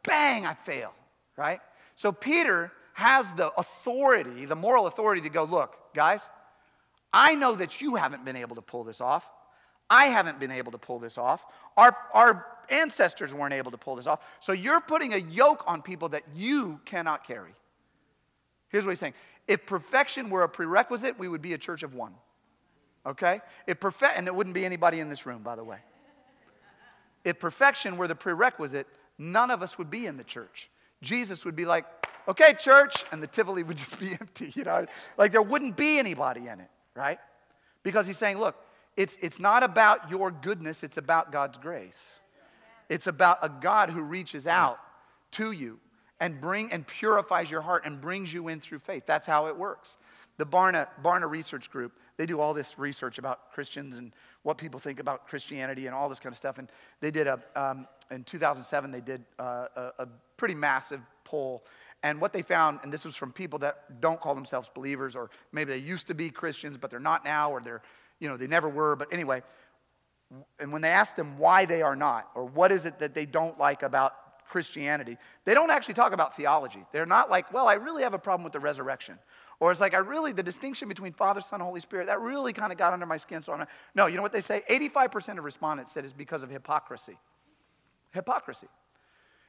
[0.05, 0.93] Bang, I fail,
[1.37, 1.61] right?
[1.97, 6.21] So Peter has the authority, the moral authority to go, look, guys,
[7.13, 9.25] I know that you haven't been able to pull this off.
[9.89, 11.45] I haven't been able to pull this off.
[11.77, 14.21] Our, our ancestors weren't able to pull this off.
[14.41, 17.55] So you're putting a yoke on people that you cannot carry.
[18.69, 19.15] Here's what he's saying
[19.47, 22.13] if perfection were a prerequisite, we would be a church of one.
[23.07, 23.41] Okay?
[23.67, 25.79] If perfect, and there wouldn't be anybody in this room, by the way.
[27.25, 28.87] If perfection were the prerequisite,
[29.19, 30.69] none of us would be in the church.
[31.03, 31.85] Jesus would be like,
[32.27, 34.87] okay, church, and the Tivoli would just be empty, you know?
[35.17, 37.19] Like there wouldn't be anybody in it, right?
[37.85, 38.57] Because he's saying, look,
[38.97, 42.21] it's, it's not about your goodness, it's about God's grace.
[42.89, 44.79] It's about a God who reaches out
[45.33, 45.79] to you
[46.21, 49.05] and bring and purifies your heart and brings you in through faith.
[49.07, 49.97] That's how it works.
[50.39, 54.81] The Barna, Barna Research Group, they do all this research about Christians and what people
[54.81, 56.59] think about Christianity and all this kind of stuff.
[56.59, 61.65] And they did a, um, in 2007, they did a, a, a pretty massive poll.
[62.03, 65.31] And what they found, and this was from people that don't call themselves believers, or
[65.53, 67.83] maybe they used to be Christians, but they're not now, or they're,
[68.21, 68.97] you know, they never were.
[68.97, 69.43] But anyway,
[70.59, 73.27] and when they ask them why they are not, or what is it that they
[73.27, 74.15] don't like about
[74.49, 76.85] Christianity, they don't actually talk about theology.
[76.93, 79.19] They're not like, well, I really have a problem with the resurrection.
[79.59, 82.73] Or it's like, I really, the distinction between Father, Son, Holy Spirit, that really kind
[82.73, 83.43] of got under my skin.
[83.43, 83.69] So I'm not.
[83.95, 84.63] No, you know what they say?
[84.69, 87.17] 85% of respondents said it's because of hypocrisy.
[88.13, 88.69] Hypocrisy.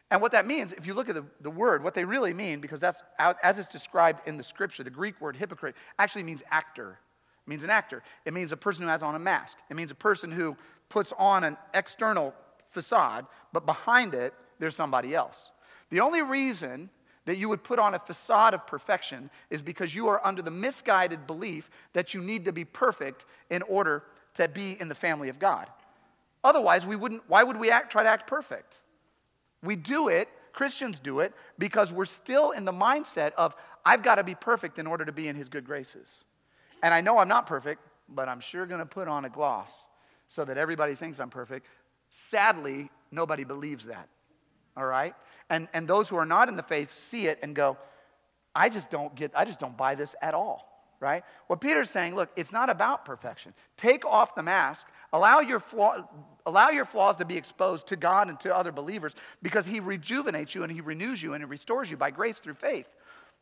[0.10, 2.62] And what that means, if you look at the, the word, what they really mean,
[2.62, 6.98] because that's as it's described in the scripture, the Greek word hypocrite actually means actor.
[7.48, 8.04] It means an actor.
[8.26, 9.58] It means a person who has on a mask.
[9.70, 10.58] It means a person who
[10.90, 12.34] puts on an external
[12.72, 15.52] facade, but behind it, there's somebody else.
[15.90, 16.90] The only reason
[17.24, 20.52] that you would put on a facade of perfection is because you are under the
[20.52, 25.30] misguided belief that you need to be perfect in order to be in the family
[25.30, 25.68] of God.
[26.44, 28.76] Otherwise, we wouldn't, why would we act, try to act perfect?
[29.64, 33.56] We do it, Christians do it, because we're still in the mindset of,
[33.86, 36.24] I've got to be perfect in order to be in his good graces.
[36.84, 39.86] And I know I'm not perfect, but I'm sure going to put on a gloss
[40.28, 41.68] so that everybody thinks I'm perfect.
[42.10, 44.08] Sadly, nobody believes that.
[44.76, 45.14] All right?
[45.50, 47.78] And, and those who are not in the faith see it and go,
[48.56, 50.68] I just don't get, I just don't buy this at all,
[51.00, 51.24] right?
[51.48, 53.54] What Peter's saying, look, it's not about perfection.
[53.78, 56.08] Take off the mask, allow your, flaw,
[56.46, 60.56] allow your flaws to be exposed to God and to other believers because he rejuvenates
[60.56, 62.88] you and he renews you and he restores you by grace through faith,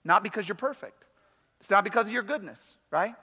[0.04, 1.04] not because you're perfect.
[1.62, 2.60] It's not because of your goodness,
[2.92, 3.16] right?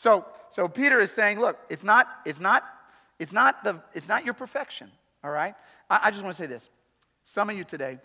[0.00, 2.64] So, so Peter is saying, look, it's not, it's not,
[3.18, 4.90] it's not, the, it's not your perfection,
[5.22, 5.54] all right?
[5.90, 6.70] I, I just want to say this.
[7.24, 7.98] Some of you today,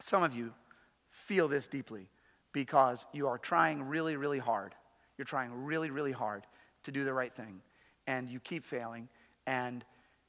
[0.00, 0.52] some of you
[1.12, 2.08] feel this deeply
[2.52, 4.74] because you are trying really, really hard.
[5.16, 6.44] You're trying really, really hard
[6.82, 7.60] to do the right thing,
[8.08, 9.08] and you keep failing,
[9.46, 9.84] and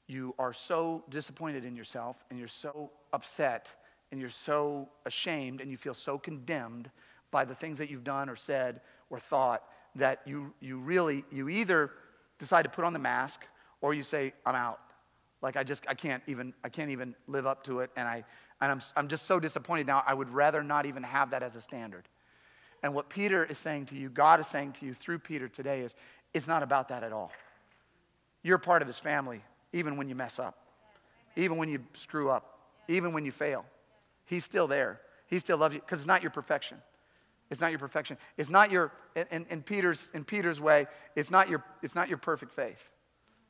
[0.06, 3.68] you are so disappointed in yourself, and you're so upset,
[4.12, 6.92] and you're so ashamed, and you feel so condemned
[7.32, 9.63] by the things that you've done or said or thought
[9.97, 11.91] that you, you really, you either
[12.39, 13.41] decide to put on the mask
[13.81, 14.79] or you say, I'm out.
[15.41, 18.23] Like I just I can't even I can't even live up to it and I
[18.60, 20.03] and I'm I'm just so disappointed now.
[20.05, 22.07] I would rather not even have that as a standard.
[22.83, 25.81] And what Peter is saying to you, God is saying to you through Peter today
[25.81, 25.93] is
[26.33, 27.31] it's not about that at all.
[28.43, 29.41] You're part of his family
[29.73, 30.57] even when you mess up.
[31.36, 33.63] Even when you screw up, even when you fail.
[34.25, 34.99] He's still there.
[35.27, 36.77] He still loves you because it's not your perfection.
[37.49, 38.17] It's not your perfection.
[38.38, 42.17] It's not your, in, in, Peter's, in Peter's way, it's not, your, it's not your
[42.17, 42.79] perfect faith.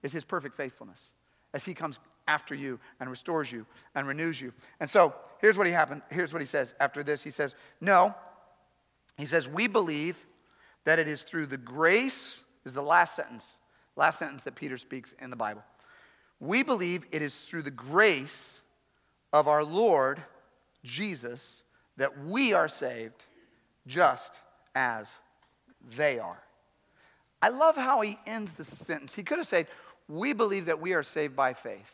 [0.04, 1.14] It's his perfect faithfulness
[1.54, 4.54] as he comes after you and restores you and renews you.
[4.80, 6.02] And so here's what he happened.
[6.12, 7.24] Here's what he says after this.
[7.24, 8.14] He says, No.
[9.18, 10.18] He says, We believe
[10.84, 13.46] that it is through the grace, is the last sentence,
[13.96, 15.64] last sentence that Peter speaks in the Bible.
[16.40, 18.60] We believe it is through the grace
[19.34, 20.22] of our Lord
[20.84, 21.64] Jesus
[21.98, 23.26] that we are saved
[23.88, 24.34] just
[24.76, 25.08] as
[25.96, 26.42] they are.
[27.42, 29.14] I love how he ends the sentence.
[29.14, 29.68] He could have said,
[30.08, 31.92] We believe that we are saved by faith.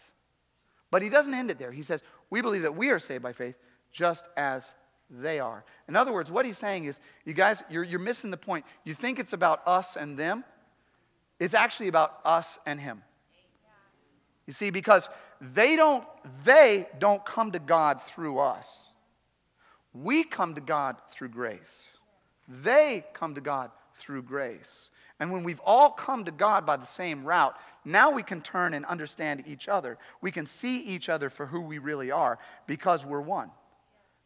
[0.91, 1.71] But he doesn't end it there.
[1.71, 3.55] He says, We believe that we are saved by faith
[3.91, 4.73] just as
[5.09, 5.63] they are.
[5.87, 8.65] In other words, what he's saying is, you guys, you're, you're missing the point.
[8.83, 10.43] You think it's about us and them,
[11.39, 13.03] it's actually about us and him.
[14.47, 15.09] You see, because
[15.41, 16.05] they don't,
[16.43, 18.92] they don't come to God through us.
[19.93, 21.97] We come to God through grace.
[22.47, 24.89] They come to God through grace.
[25.19, 28.73] And when we've all come to God by the same route, now we can turn
[28.73, 29.97] and understand each other.
[30.21, 33.51] We can see each other for who we really are because we're one,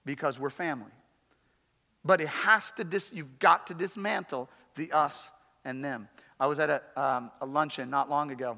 [0.06, 0.92] because we're family.
[2.06, 5.30] But it has to, dis- you've got to dismantle the us
[5.66, 6.08] and them.
[6.40, 8.58] I was at a, um, a luncheon not long ago.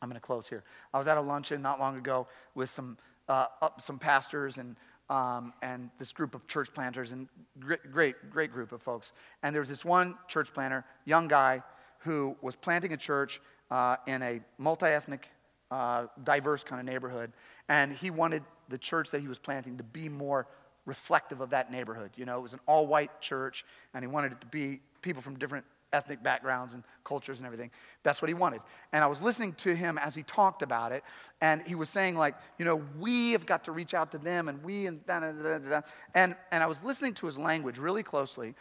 [0.00, 0.62] I'm going to close here.
[0.94, 2.96] I was at a luncheon not long ago with some,
[3.28, 3.46] uh,
[3.80, 4.76] some pastors and
[5.08, 7.28] um, and this group of church planters and
[7.60, 9.12] great, great, great group of folks.
[9.42, 11.62] And there was this one church planter, young guy,
[11.98, 13.40] who was planting a church
[13.70, 15.28] uh, in a multi-ethnic,
[15.70, 17.32] uh, diverse kind of neighborhood.
[17.68, 20.46] And he wanted the church that he was planting to be more
[20.86, 22.10] reflective of that neighborhood.
[22.16, 23.64] You know, it was an all-white church,
[23.94, 27.70] and he wanted it to be people from different ethnic backgrounds and cultures and everything.
[28.02, 28.60] That's what he wanted.
[28.92, 31.04] And I was listening to him as he talked about it,
[31.40, 34.48] and he was saying, like, you know, we have got to reach out to them,
[34.48, 35.80] and we, and da, da, da, da,
[36.14, 38.54] And, and I was listening to his language really closely.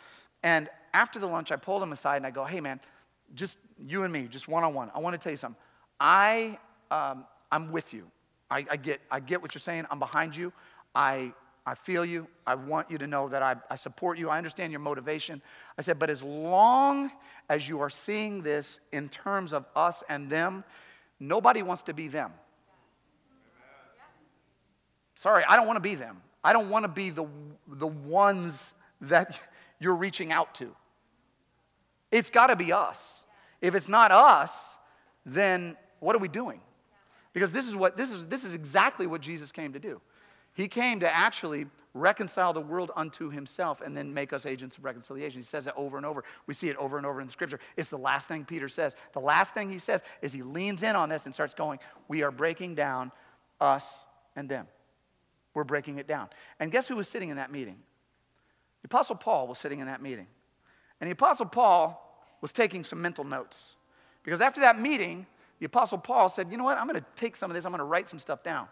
[0.43, 2.79] And after the lunch, I pulled him aside and I go, hey, man,
[3.33, 3.57] just
[3.87, 4.91] you and me, just one on one.
[4.93, 5.59] I want to tell you something.
[5.99, 6.57] I,
[6.91, 8.05] um, I'm with you.
[8.51, 9.85] I, I, get, I get what you're saying.
[9.89, 10.53] I'm behind you.
[10.93, 11.33] I,
[11.65, 12.27] I feel you.
[12.45, 14.29] I want you to know that I, I support you.
[14.29, 15.41] I understand your motivation.
[15.77, 17.11] I said, but as long
[17.49, 20.63] as you are seeing this in terms of us and them,
[21.19, 22.31] nobody wants to be them.
[25.15, 26.21] Sorry, I don't want to be them.
[26.43, 27.25] I don't want to be the,
[27.67, 29.39] the ones that
[29.79, 30.75] you're reaching out to.
[32.11, 33.23] It's got to be us.
[33.61, 34.77] If it's not us,
[35.25, 36.61] then what are we doing?
[37.33, 39.99] Because this is what this is this is exactly what Jesus came to do.
[40.55, 44.83] He came to actually reconcile the world unto himself and then make us agents of
[44.83, 45.39] reconciliation.
[45.39, 46.23] He says it over and over.
[46.47, 47.59] We see it over and over in the scripture.
[47.77, 48.93] It's the last thing Peter says.
[49.13, 52.23] The last thing he says is he leans in on this and starts going, We
[52.23, 53.11] are breaking down
[53.61, 53.85] us
[54.35, 54.67] and them.
[55.53, 56.29] We're breaking it down.
[56.59, 57.77] And guess who was sitting in that meeting?
[58.81, 60.27] The Apostle Paul was sitting in that meeting.
[60.99, 62.01] And the Apostle Paul
[62.41, 63.75] was taking some mental notes.
[64.23, 65.25] Because after that meeting,
[65.59, 66.77] the Apostle Paul said, You know what?
[66.77, 68.67] I'm going to take some of this, I'm going to write some stuff down.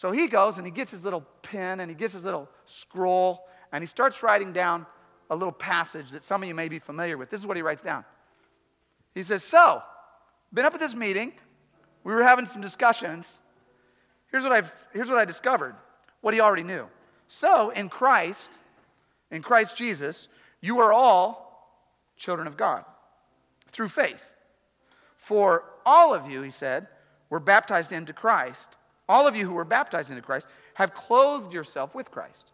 [0.00, 3.46] So he goes and he gets his little pen and he gets his little scroll
[3.70, 4.86] and he starts writing down
[5.28, 7.28] a little passage that some of you may be familiar with.
[7.28, 8.06] This is what he writes down.
[9.14, 9.82] He says, So,
[10.54, 11.34] been up at this meeting.
[12.02, 13.42] We were having some discussions.
[14.30, 15.74] Here's what, I've, here's what I discovered
[16.22, 16.86] what he already knew.
[17.28, 18.48] So, in Christ,
[19.30, 20.28] in Christ Jesus,
[20.62, 21.76] you are all
[22.16, 22.86] children of God
[23.70, 24.22] through faith.
[25.18, 26.86] For all of you, he said,
[27.28, 28.76] were baptized into Christ
[29.10, 32.52] all of you who were baptized into Christ have clothed yourself with Christ.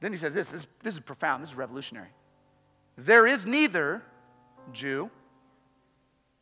[0.00, 2.10] Then he says this, this, this is profound, this is revolutionary.
[2.98, 4.02] There is neither
[4.74, 5.10] Jew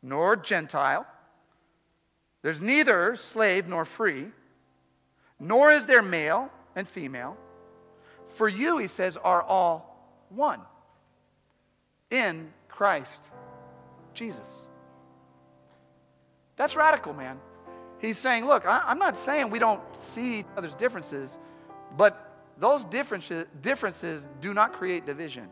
[0.03, 1.07] nor Gentile,
[2.41, 4.25] there's neither slave nor free,
[5.39, 7.37] nor is there male and female.
[8.35, 10.59] For you, he says, are all one
[12.09, 13.29] in Christ
[14.13, 14.39] Jesus.
[16.57, 17.39] That's radical, man.
[18.01, 19.81] He's saying, look, I, am not saying we don't
[20.13, 21.37] see each other's differences,
[21.95, 25.47] but those differences, differences do not create division.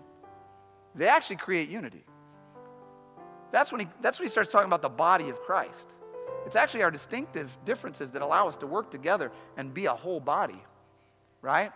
[0.96, 2.04] They actually create unity.
[3.52, 5.94] That's when, he, that's when he starts talking about the body of Christ.
[6.46, 10.20] It's actually our distinctive differences that allow us to work together and be a whole
[10.20, 10.64] body,
[11.42, 11.72] right?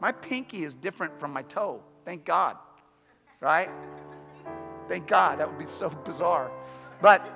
[0.00, 1.82] My pinky is different from my toe.
[2.04, 2.56] Thank God,
[3.40, 3.68] right?
[4.88, 5.40] Thank God.
[5.40, 6.50] That would be so bizarre.
[7.02, 7.26] But,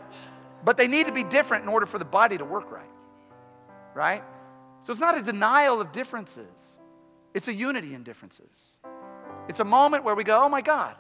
[0.64, 2.90] but they need to be different in order for the body to work right.
[3.94, 4.24] Right?
[4.82, 6.78] So it's not a denial of differences,
[7.34, 8.80] it's a unity in differences.
[9.48, 10.96] It's a moment where we go, oh my God,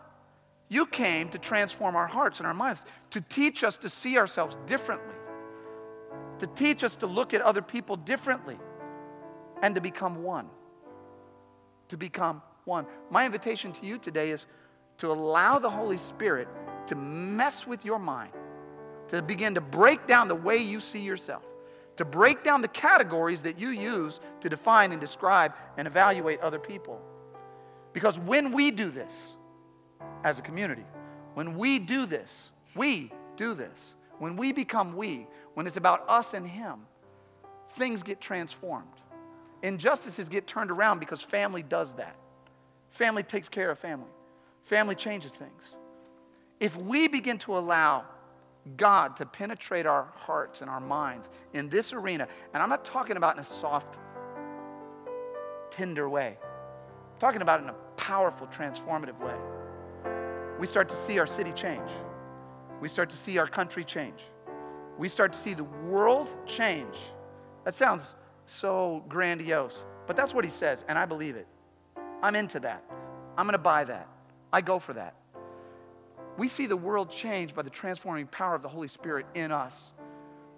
[0.68, 4.56] you came to transform our hearts and our minds, to teach us to see ourselves
[4.66, 5.14] differently,
[6.38, 8.58] to teach us to look at other people differently,
[9.62, 10.46] and to become one.
[11.88, 12.86] To become one.
[13.10, 14.46] My invitation to you today is
[14.98, 16.48] to allow the Holy Spirit
[16.86, 18.32] to mess with your mind,
[19.08, 21.42] to begin to break down the way you see yourself,
[21.96, 26.58] to break down the categories that you use to define and describe and evaluate other
[26.58, 27.00] people.
[27.92, 29.12] Because when we do this
[30.24, 30.84] as a community,
[31.34, 36.34] when we do this, we do this, when we become we, when it's about us
[36.34, 36.80] and Him,
[37.76, 38.86] things get transformed.
[39.62, 42.16] Injustices get turned around because family does that.
[42.90, 44.10] Family takes care of family,
[44.64, 45.76] family changes things.
[46.60, 48.04] If we begin to allow
[48.76, 53.16] God to penetrate our hearts and our minds in this arena, and I'm not talking
[53.16, 53.98] about in a soft,
[55.70, 59.34] tender way, I'm talking about in a powerful, transformative way.
[60.58, 61.90] We start to see our city change.
[62.80, 64.20] We start to see our country change.
[64.98, 66.94] We start to see the world change.
[67.64, 68.14] That sounds
[68.46, 71.46] so grandiose, but that's what he says, and I believe it.
[72.22, 72.84] I'm into that.
[73.36, 74.08] I'm going to buy that.
[74.52, 75.14] I go for that.
[76.36, 79.92] We see the world change by the transforming power of the Holy Spirit in us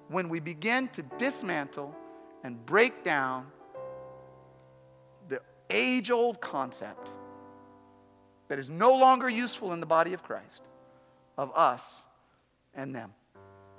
[0.08, 1.94] when we begin to dismantle
[2.44, 3.46] and break down
[5.28, 7.10] the age old concept
[8.48, 10.62] that is no longer useful in the body of Christ
[11.36, 11.82] of us
[12.74, 13.12] and them.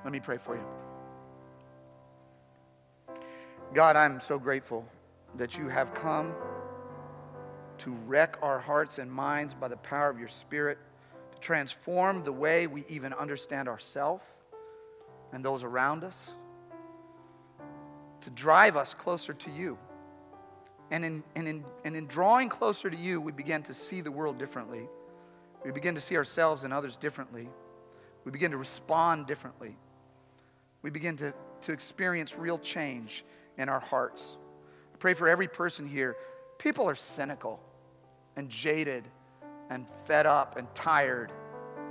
[0.03, 0.63] Let me pray for you.
[3.73, 4.85] God, I'm so grateful
[5.35, 6.33] that you have come
[7.79, 10.77] to wreck our hearts and minds by the power of your Spirit,
[11.41, 14.23] transform the way we even understand ourselves
[15.33, 16.31] and those around us,
[18.21, 19.77] to drive us closer to you.
[20.89, 24.11] And in, and, in, and in drawing closer to you, we begin to see the
[24.11, 24.87] world differently.
[25.65, 27.49] We begin to see ourselves and others differently.
[28.23, 29.75] We begin to respond differently.
[30.81, 33.25] We begin to, to experience real change
[33.57, 34.37] in our hearts.
[34.93, 36.15] I pray for every person here.
[36.57, 37.59] People are cynical
[38.35, 39.03] and jaded
[39.69, 41.31] and fed up and tired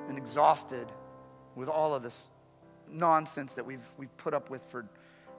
[0.09, 0.91] and exhausted
[1.55, 2.29] with all of this
[2.91, 4.87] nonsense that we've, we've put up with for,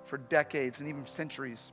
[0.05, 1.71] for decades and even centuries.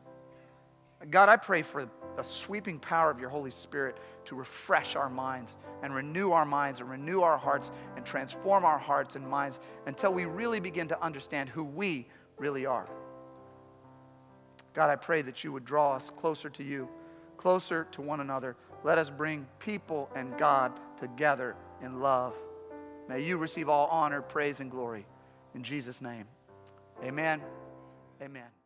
[1.11, 5.57] God, I pray for the sweeping power of your Holy Spirit to refresh our minds
[5.83, 10.13] and renew our minds and renew our hearts and transform our hearts and minds until
[10.13, 12.07] we really begin to understand who we
[12.39, 12.89] really are.
[14.73, 16.89] God, I pray that you would draw us closer to you,
[17.37, 18.57] closer to one another.
[18.85, 22.35] Let us bring people and God together in love.
[23.09, 25.07] May you receive all honor, praise, and glory.
[25.55, 26.27] In Jesus' name,
[27.03, 27.41] amen.
[28.23, 28.64] Amen.